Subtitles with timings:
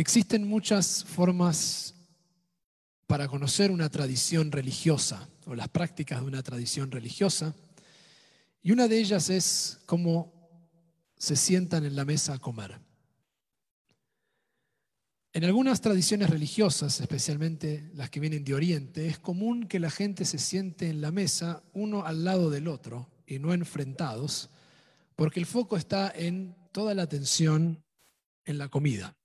[0.00, 1.92] Existen muchas formas
[3.08, 7.52] para conocer una tradición religiosa o las prácticas de una tradición religiosa,
[8.62, 10.32] y una de ellas es cómo
[11.16, 12.78] se sientan en la mesa a comer.
[15.32, 20.24] En algunas tradiciones religiosas, especialmente las que vienen de Oriente, es común que la gente
[20.24, 24.50] se siente en la mesa uno al lado del otro y no enfrentados,
[25.16, 27.82] porque el foco está en toda la atención
[28.44, 29.17] en la comida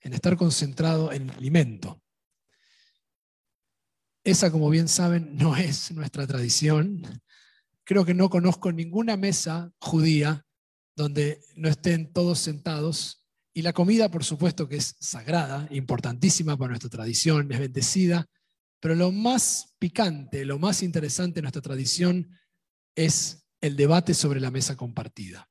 [0.00, 2.02] en estar concentrado en el alimento.
[4.24, 7.22] Esa, como bien saben, no es nuestra tradición.
[7.84, 10.44] Creo que no conozco ninguna mesa judía
[10.94, 13.26] donde no estén todos sentados.
[13.54, 18.26] Y la comida, por supuesto, que es sagrada, importantísima para nuestra tradición, es bendecida.
[18.78, 22.38] Pero lo más picante, lo más interesante de nuestra tradición
[22.94, 25.48] es el debate sobre la mesa compartida.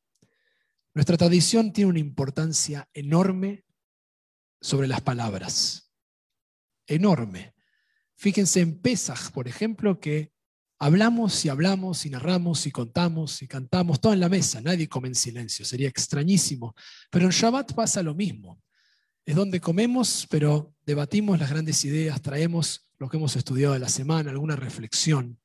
[0.94, 3.63] Nuestra tradición tiene una importancia enorme
[4.62, 5.91] sobre las palabras.
[6.88, 7.54] Enorme.
[8.16, 10.31] Fíjense en Pesach, por ejemplo, que
[10.80, 15.09] hablamos y hablamos y narramos y contamos y cantamos, todo en la mesa, nadie come
[15.09, 16.73] en silencio, sería extrañísimo.
[17.11, 18.61] Pero en Shabbat pasa lo mismo.
[19.25, 23.89] Es donde comemos, pero debatimos las grandes ideas, traemos lo que hemos estudiado de la
[23.89, 25.39] semana, alguna reflexión.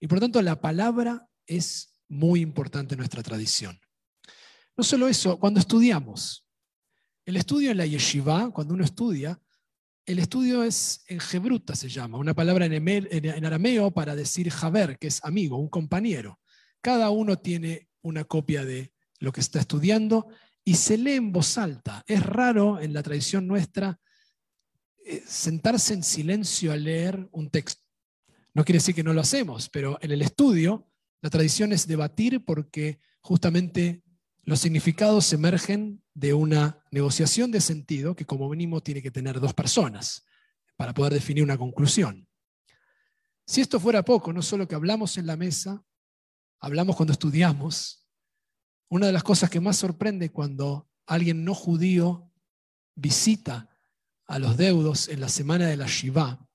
[0.00, 3.78] Y por tanto la palabra es muy importante en nuestra tradición.
[4.76, 6.45] No solo eso, cuando estudiamos,
[7.26, 9.38] el estudio en la yeshiva, cuando uno estudia,
[10.06, 15.08] el estudio es en hebruta, se llama, una palabra en, arameo para decir javer, que
[15.08, 16.38] es amigo, un compañero.
[16.80, 20.28] Cada uno tiene una copia de lo que está estudiando
[20.64, 22.04] y se lee en voz alta.
[22.06, 23.98] Es raro en la tradición nuestra
[25.04, 27.82] eh, sentarse en silencio a leer un texto.
[28.54, 30.88] No quiere decir que no lo hacemos, pero en el estudio
[31.22, 34.04] la tradición es debatir porque justamente
[34.46, 39.52] los significados emergen de una negociación de sentido que como mínimo tiene que tener dos
[39.52, 40.24] personas
[40.76, 42.28] para poder definir una conclusión.
[43.44, 45.84] Si esto fuera poco, no solo que hablamos en la mesa,
[46.60, 48.08] hablamos cuando estudiamos,
[48.88, 52.32] una de las cosas que más sorprende cuando alguien no judío
[52.94, 53.68] visita
[54.28, 56.48] a los deudos en la semana de la Shiva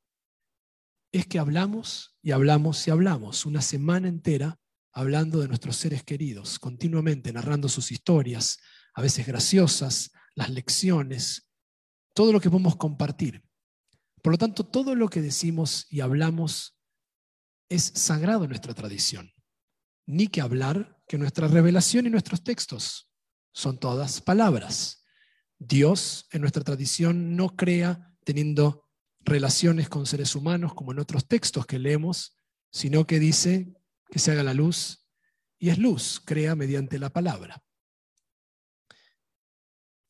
[1.12, 4.61] es que hablamos y hablamos y hablamos una semana entera
[4.94, 8.60] hablando de nuestros seres queridos, continuamente narrando sus historias,
[8.94, 11.50] a veces graciosas, las lecciones,
[12.14, 13.44] todo lo que podemos compartir.
[14.22, 16.78] Por lo tanto, todo lo que decimos y hablamos
[17.70, 19.32] es sagrado en nuestra tradición.
[20.06, 23.10] Ni que hablar que nuestra revelación y nuestros textos
[23.54, 25.06] son todas palabras.
[25.58, 28.88] Dios en nuestra tradición no crea teniendo
[29.22, 32.36] relaciones con seres humanos como en otros textos que leemos,
[32.72, 33.74] sino que dice
[34.12, 35.08] que se haga la luz,
[35.58, 37.64] y es luz, crea mediante la palabra.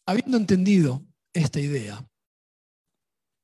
[0.08, 2.04] Habiendo entendido esta idea,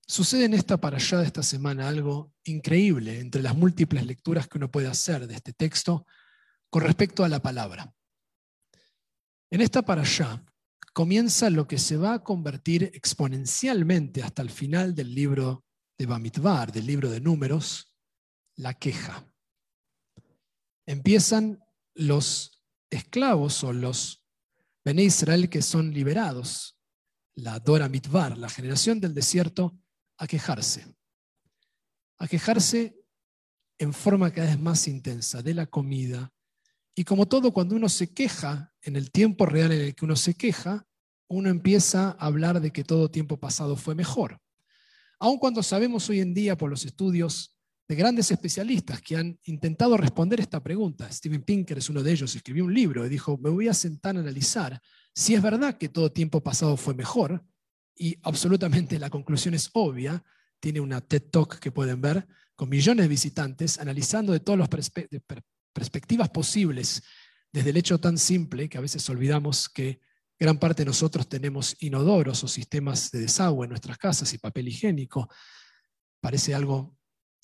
[0.07, 4.57] sucede en esta para allá de esta semana algo increíble entre las múltiples lecturas que
[4.57, 6.07] uno puede hacer de este texto
[6.72, 7.94] con respecto a la palabra.
[9.51, 10.44] En esta para allá
[10.94, 15.66] comienza lo que se va a convertir exponencialmente hasta el final del libro
[15.97, 17.96] de Bamidbar, del libro de números,
[18.56, 19.28] la queja
[20.88, 24.24] empiezan los esclavos o los
[24.84, 26.80] Bene Israel que son liberados,
[27.36, 29.78] la Dora Mitvar, la generación del desierto,
[30.18, 30.88] a quejarse.
[32.20, 32.97] A quejarse
[33.80, 36.31] en forma cada vez más intensa de la comida.
[36.96, 40.16] Y como todo, cuando uno se queja, en el tiempo real en el que uno
[40.16, 40.88] se queja,
[41.28, 44.40] uno empieza a hablar de que todo tiempo pasado fue mejor.
[45.20, 47.56] Aun cuando sabemos hoy en día por los estudios
[47.88, 51.09] de grandes especialistas que han intentado responder esta pregunta.
[51.12, 54.18] Steven Pinker es uno de ellos, escribió un libro y dijo, me voy a sentar
[54.18, 54.81] a analizar
[55.14, 57.44] si es verdad que todo tiempo pasado fue mejor,
[57.96, 60.24] y absolutamente la conclusión es obvia,
[60.59, 64.70] tiene una TED Talk que pueden ver con millones de visitantes, analizando de todas las
[65.74, 67.03] perspectivas posibles,
[67.52, 70.00] desde el hecho tan simple que a veces olvidamos que
[70.40, 74.67] gran parte de nosotros tenemos inodoros o sistemas de desagüe en nuestras casas y papel
[74.67, 75.29] higiénico.
[76.20, 76.97] Parece algo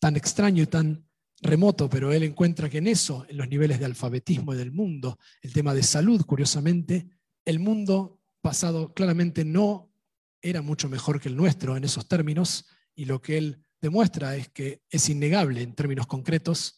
[0.04, 1.08] tan extraño y tan
[1.42, 5.54] remoto, pero él encuentra que en eso, en los niveles de alfabetismo del mundo, el
[5.54, 7.08] tema de salud, curiosamente,
[7.46, 9.94] el mundo pasado claramente no
[10.42, 14.50] era mucho mejor que el nuestro en esos términos, y lo que él demuestra es
[14.50, 16.78] que es innegable en términos concretos,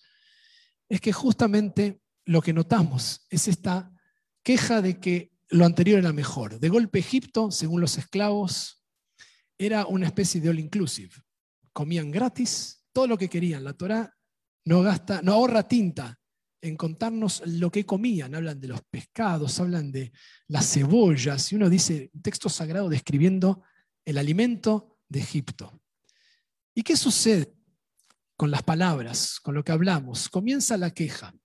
[0.87, 3.91] es que justamente lo que notamos es esta
[4.43, 6.59] queja de que lo anterior era mejor.
[6.59, 8.85] De golpe Egipto, según los esclavos,
[9.57, 11.15] era una especie de all inclusive.
[11.73, 13.65] Comían gratis, todo lo que querían.
[13.65, 14.09] La Torá
[14.63, 16.17] no, gasta, no ahorra tinta
[16.61, 18.33] en contarnos lo que comían.
[18.33, 20.13] Hablan de los pescados, hablan de
[20.47, 21.51] las cebollas.
[21.51, 23.63] Y uno dice, texto sagrado describiendo
[24.05, 25.81] el alimento de Egipto.
[26.73, 27.53] ¿Y qué sucede
[28.37, 30.29] con las palabras, con lo que hablamos?
[30.29, 31.35] Comienza la queja.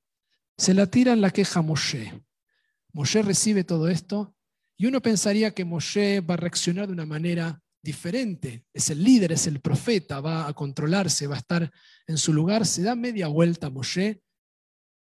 [0.56, 2.22] Se la tira en la queja a Moshe.
[2.92, 4.36] Moshe recibe todo esto
[4.76, 8.64] y uno pensaría que Moshe va a reaccionar de una manera diferente.
[8.72, 11.70] Es el líder, es el profeta, va a controlarse, va a estar
[12.06, 12.66] en su lugar.
[12.66, 14.22] Se da media vuelta Moshe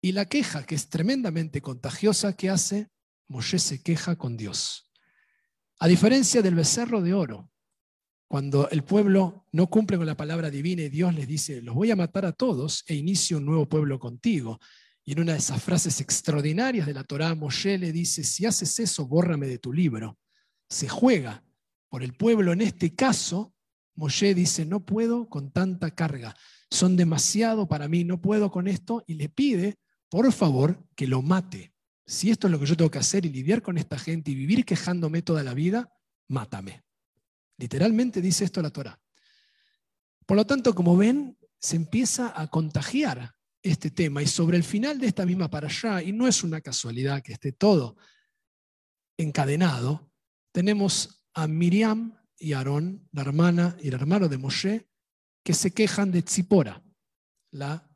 [0.01, 2.89] y la queja, que es tremendamente contagiosa, ¿qué hace?
[3.29, 4.91] Moshe se queja con Dios.
[5.79, 7.51] A diferencia del becerro de oro,
[8.29, 11.91] cuando el pueblo no cumple con la palabra divina y Dios les dice, los voy
[11.91, 14.59] a matar a todos e inicio un nuevo pueblo contigo.
[15.05, 18.79] Y en una de esas frases extraordinarias de la Torá, Moshe le dice, si haces
[18.81, 20.19] eso, bórrame de tu libro.
[20.69, 21.45] Se juega
[21.95, 22.53] por el pueblo.
[22.53, 23.55] En este caso,
[23.95, 26.35] Moshe dice, no puedo con tanta carga,
[26.69, 31.23] son demasiado para mí, no puedo con esto, y le pide, por favor, que lo
[31.23, 31.73] mate.
[32.05, 34.35] Si esto es lo que yo tengo que hacer y lidiar con esta gente y
[34.35, 35.89] vivir quejándome toda la vida,
[36.27, 36.83] mátame.
[37.59, 39.01] Literalmente dice esto la Torá.
[40.27, 44.21] Por lo tanto, como ven, se empieza a contagiar este tema.
[44.21, 47.35] Y sobre el final de esta misma para allá, y no es una casualidad que
[47.35, 47.97] esté todo
[49.17, 50.11] encadenado,
[50.51, 54.89] tenemos a Miriam y Aarón, la hermana y el hermano de Moshe,
[55.43, 56.83] que se quejan de Tzipora,
[57.51, 57.89] la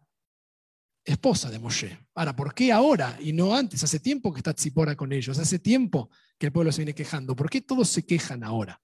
[1.05, 1.99] esposa de Moshe.
[2.15, 3.83] Ahora, ¿por qué ahora y no antes?
[3.83, 7.35] Hace tiempo que está Tzipora con ellos, hace tiempo que el pueblo se viene quejando.
[7.35, 8.81] ¿Por qué todos se quejan ahora?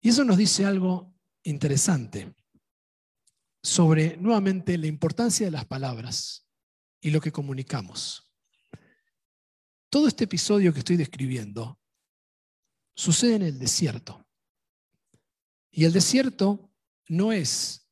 [0.00, 2.34] Y eso nos dice algo interesante
[3.62, 6.48] sobre nuevamente la importancia de las palabras
[7.00, 8.32] y lo que comunicamos.
[9.90, 11.80] Todo este episodio que estoy describiendo
[12.96, 14.26] sucede en el desierto.
[15.70, 16.72] Y el desierto
[17.08, 17.88] no es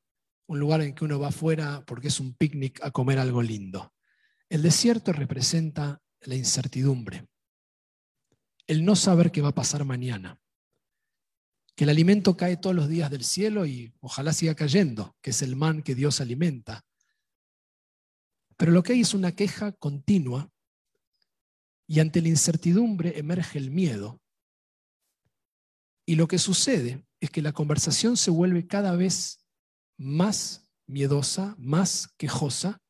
[0.46, 3.94] un lugar en que uno va afuera porque es un picnic a comer algo lindo.
[4.48, 7.28] El desierto representa la incertidumbre,
[8.66, 10.40] el no saber qué va a pasar mañana
[11.74, 15.42] que el alimento cae todos los días del cielo y ojalá siga cayendo, que es
[15.42, 16.84] el man que Dios alimenta.
[18.56, 20.50] Pero lo que hay es una queja continua
[21.86, 24.20] y ante la incertidumbre emerge el miedo.
[26.06, 29.44] Y lo que sucede es que la conversación se vuelve cada vez
[29.96, 32.82] más miedosa, más quejosa.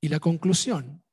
[0.00, 1.04] Y la conclusión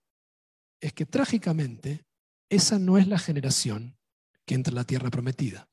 [0.82, 2.06] es que trágicamente
[2.50, 3.98] esa no es la generación
[4.46, 5.70] que entra a la tierra prometida.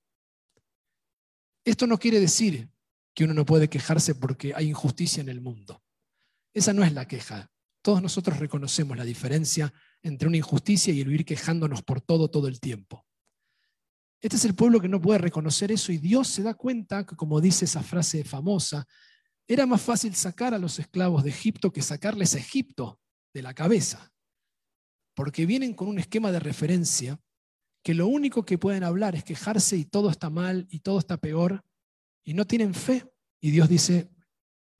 [1.65, 2.71] Esto no quiere decir
[3.15, 5.83] que uno no puede quejarse porque hay injusticia en el mundo.
[6.55, 7.51] Esa no es la queja.
[7.83, 9.73] Todos nosotros reconocemos la diferencia
[10.03, 13.07] entre una injusticia y el vivir quejándonos por todo todo el tiempo.
[14.21, 17.17] Este es el pueblo que no puede reconocer eso y Dios se da cuenta que,
[17.17, 18.87] como dice esa frase famosa,
[19.49, 23.01] era más fácil sacar a los esclavos de Egipto que sacarles a Egipto
[23.33, 24.13] de la cabeza,
[25.15, 27.21] porque vienen con un esquema de referencia
[27.83, 31.17] que lo único que pueden hablar es quejarse y todo está mal y todo está
[31.17, 31.65] peor
[32.23, 33.11] y no tienen fe.
[33.41, 34.11] Y Dios dice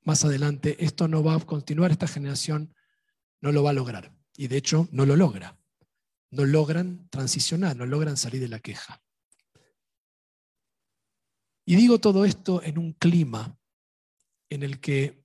[0.03, 2.73] más adelante, esto no va a continuar, esta generación
[3.41, 4.15] no lo va a lograr.
[4.37, 5.57] Y de hecho no lo logra.
[6.29, 9.01] No logran transicionar, no logran salir de la queja.
[11.65, 13.57] Y digo todo esto en un clima
[14.49, 15.23] en el que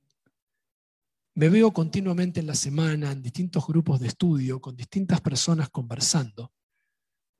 [1.34, 6.52] me veo continuamente en la semana en distintos grupos de estudio con distintas personas conversando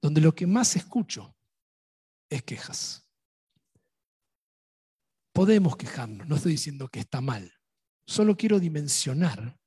[0.03, 1.37] donde lo que más escucho
[2.29, 3.07] es quejas.
[5.33, 7.53] Podemos quejarnos, no estoy diciendo que está mal,
[8.07, 9.59] solo quiero dimensionar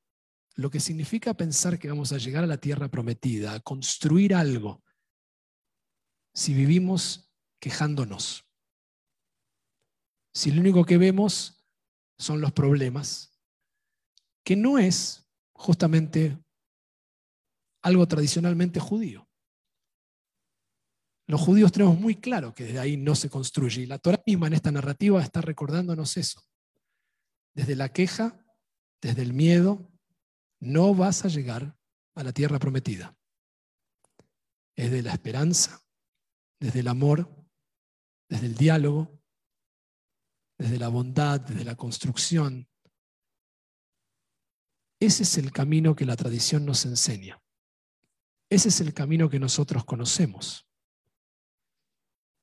[0.56, 4.84] lo que significa pensar que vamos a llegar a la tierra prometida, a construir algo,
[6.34, 8.49] si vivimos quejándonos.
[10.34, 11.66] Si lo único que vemos
[12.18, 13.32] son los problemas,
[14.44, 16.38] que no es justamente
[17.82, 19.28] algo tradicionalmente judío.
[21.28, 23.84] Los judíos tenemos muy claro que desde ahí no se construye.
[23.84, 26.44] Y la Torah misma en esta narrativa está recordándonos eso.
[27.54, 28.44] Desde la queja,
[29.02, 29.92] desde el miedo,
[30.60, 31.78] no vas a llegar
[32.16, 33.16] a la tierra prometida.
[34.76, 35.82] Es de la esperanza,
[36.60, 37.30] desde el amor,
[38.28, 39.19] desde el diálogo,
[40.60, 42.68] desde la bondad, desde la construcción.
[45.00, 47.42] Ese es el camino que la tradición nos enseña.
[48.50, 50.68] Ese es el camino que nosotros conocemos.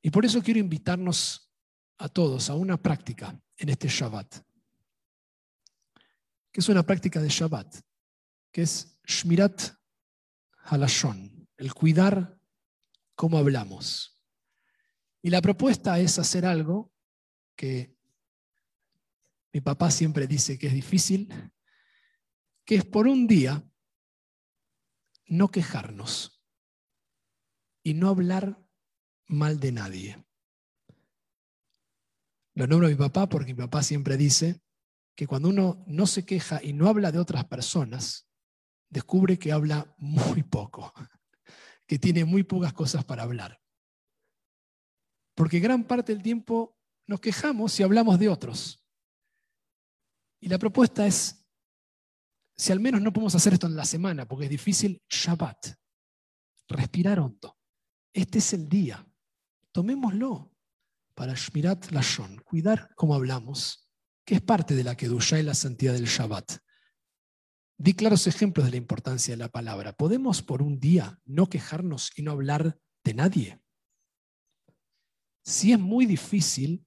[0.00, 1.52] Y por eso quiero invitarnos
[1.98, 4.36] a todos a una práctica en este Shabbat,
[6.50, 7.76] que es una práctica de Shabbat,
[8.50, 9.74] que es Shmirat
[10.64, 12.40] Halashon, el cuidar
[13.14, 14.22] cómo hablamos.
[15.20, 16.92] Y la propuesta es hacer algo
[17.56, 17.95] que
[19.56, 21.32] mi papá siempre dice que es difícil,
[22.66, 23.66] que es por un día
[25.28, 26.44] no quejarnos
[27.82, 28.62] y no hablar
[29.26, 30.26] mal de nadie.
[32.52, 34.60] Lo nombro a mi papá porque mi papá siempre dice
[35.14, 38.28] que cuando uno no se queja y no habla de otras personas,
[38.90, 40.92] descubre que habla muy poco,
[41.86, 43.58] que tiene muy pocas cosas para hablar.
[45.34, 48.82] Porque gran parte del tiempo nos quejamos y hablamos de otros.
[50.46, 51.44] Y la propuesta es,
[52.56, 55.74] si al menos no podemos hacer esto en la semana, porque es difícil, Shabbat,
[56.68, 57.58] respirar hondo.
[58.12, 59.04] Este es el día.
[59.72, 60.54] Tomémoslo
[61.16, 63.90] para Shmirat Lashon, cuidar cómo hablamos,
[64.24, 66.58] que es parte de la Kedusha y la santidad del Shabbat.
[67.76, 69.94] Di claros ejemplos de la importancia de la palabra.
[69.94, 73.60] ¿Podemos por un día no quejarnos y no hablar de nadie?
[75.44, 76.86] Si es muy difícil,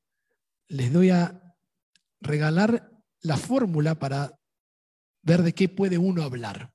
[0.70, 1.58] les doy a
[2.22, 4.38] regalar la fórmula para
[5.22, 6.74] ver de qué puede uno hablar.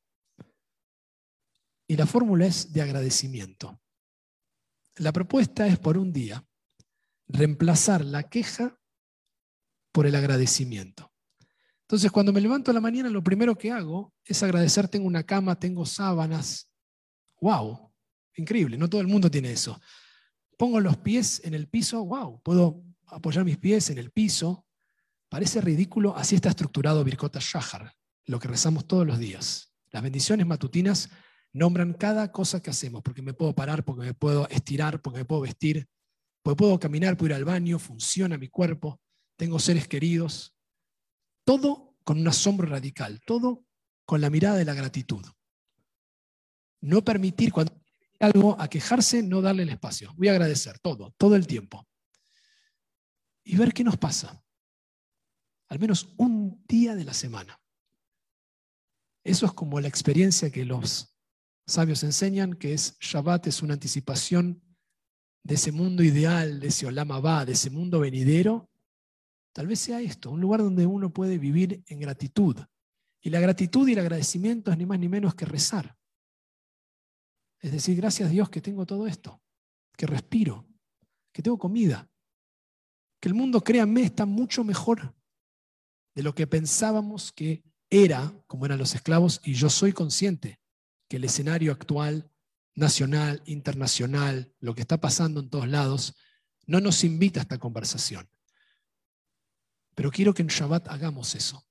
[1.87, 3.81] Y la fórmula es de agradecimiento.
[4.97, 6.47] La propuesta es por un día
[7.27, 8.79] reemplazar la queja
[9.93, 11.13] por el agradecimiento.
[11.83, 15.25] Entonces, cuando me levanto a la mañana, lo primero que hago es agradecer, tengo una
[15.25, 16.71] cama, tengo sábanas.
[17.41, 17.93] ¡Wow!
[18.37, 19.79] Increíble, no todo el mundo tiene eso.
[20.57, 22.41] Pongo los pies en el piso, ¡wow!
[22.43, 24.64] Puedo apoyar mis pies en el piso.
[25.35, 27.93] Parece ridículo, así está estructurado Birkota Shahar,
[28.27, 29.75] lo que rezamos todos los días.
[29.91, 31.11] Las bendiciones matutinas
[31.53, 35.25] nombran cada cosa que hacemos, porque me puedo parar, porque me puedo estirar, porque me
[35.25, 35.89] puedo vestir,
[36.41, 39.01] porque puedo caminar, puedo ir al baño, funciona mi cuerpo,
[39.35, 40.55] tengo seres queridos.
[41.43, 43.65] Todo con un asombro radical, todo
[44.07, 45.27] con la mirada de la gratitud.
[46.81, 47.77] No permitir cuando
[48.21, 50.15] algo a quejarse, no darle el espacio.
[50.17, 51.89] Voy a agradecer todo, todo el tiempo.
[53.43, 54.44] Y ver qué nos pasa.
[55.75, 57.61] Al menos un día de la semana.
[59.25, 61.17] Eso es como la experiencia que los
[61.67, 64.63] sabios enseñan, que es Shabbat es una anticipación
[65.43, 68.71] de ese mundo ideal, de ese Olam Abba, de ese mundo venidero,
[69.53, 72.57] tal vez sea esto, un lugar donde uno puede vivir en gratitud.
[73.21, 75.99] Y la gratitud y el agradecimiento es ni más ni menos que rezar.
[77.59, 79.43] Es decir, gracias a Dios que tengo todo esto,
[79.97, 80.69] que respiro,
[81.33, 82.09] que tengo comida,
[83.19, 85.13] que el mundo, créanme, está mucho mejor
[86.15, 90.61] de lo que pensábamos que era, como eran los esclavos, y yo soy consciente
[91.09, 92.31] que el escenario actual,
[92.75, 96.17] nacional, internacional, lo que está pasando en todos lados,
[96.67, 98.29] no nos invita a esta conversación.
[99.95, 101.65] Pero quiero que en Shabbat hagamos eso,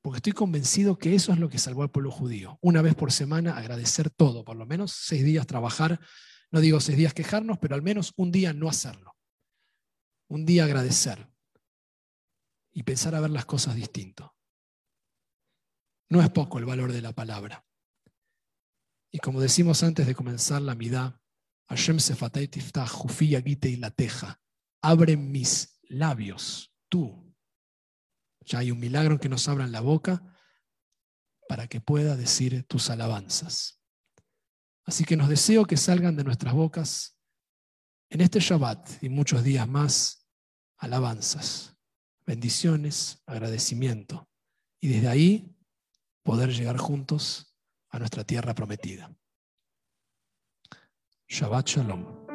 [0.00, 2.58] porque estoy convencido que eso es lo que salvó al pueblo judío.
[2.62, 6.00] Una vez por semana agradecer todo, por lo menos seis días trabajar,
[6.50, 9.16] no digo seis días quejarnos, pero al menos un día no hacerlo.
[10.28, 11.28] Un día agradecer
[12.76, 14.36] y pensar a ver las cosas distinto.
[16.10, 17.66] No es poco el valor de la palabra.
[19.10, 21.18] Y como decimos antes de comenzar la midá,
[21.70, 24.42] Hashem sefatay tiftah, gite y la teja.
[24.82, 27.34] Abre mis labios, tú.
[28.42, 30.36] Ya hay un milagro en que nos abran la boca
[31.48, 33.80] para que pueda decir tus alabanzas.
[34.84, 37.18] Así que nos deseo que salgan de nuestras bocas
[38.10, 40.28] en este Shabbat y muchos días más
[40.76, 41.75] alabanzas,
[42.26, 44.28] bendiciones, agradecimiento.
[44.80, 45.56] Y desde ahí
[46.22, 47.56] poder llegar juntos
[47.90, 49.14] a nuestra tierra prometida.
[51.28, 52.25] Shabbat Shalom.